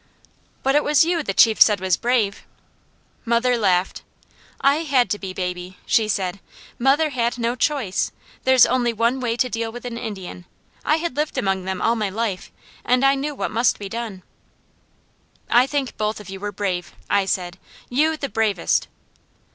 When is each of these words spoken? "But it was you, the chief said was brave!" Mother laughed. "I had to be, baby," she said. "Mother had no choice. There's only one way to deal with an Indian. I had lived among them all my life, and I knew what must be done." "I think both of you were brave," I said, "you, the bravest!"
"But 0.63 0.73
it 0.73 0.83
was 0.83 1.05
you, 1.05 1.21
the 1.21 1.31
chief 1.31 1.61
said 1.61 1.79
was 1.79 1.95
brave!" 1.95 2.41
Mother 3.23 3.55
laughed. 3.55 4.01
"I 4.59 4.77
had 4.77 5.11
to 5.11 5.19
be, 5.19 5.31
baby," 5.31 5.77
she 5.85 6.07
said. 6.07 6.39
"Mother 6.79 7.11
had 7.11 7.37
no 7.37 7.55
choice. 7.55 8.11
There's 8.43 8.65
only 8.65 8.93
one 8.93 9.19
way 9.19 9.35
to 9.37 9.47
deal 9.47 9.71
with 9.71 9.85
an 9.85 9.99
Indian. 9.99 10.45
I 10.83 10.95
had 10.95 11.15
lived 11.15 11.37
among 11.37 11.65
them 11.65 11.83
all 11.83 11.95
my 11.95 12.09
life, 12.09 12.51
and 12.83 13.05
I 13.05 13.13
knew 13.13 13.35
what 13.35 13.51
must 13.51 13.77
be 13.77 13.89
done." 13.89 14.23
"I 15.51 15.67
think 15.67 15.95
both 15.97 16.19
of 16.19 16.31
you 16.31 16.39
were 16.39 16.51
brave," 16.51 16.93
I 17.07 17.25
said, 17.25 17.59
"you, 17.87 18.17
the 18.17 18.27
bravest!" 18.27 18.87